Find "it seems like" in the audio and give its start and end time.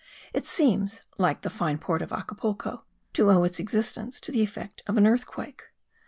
0.33-1.43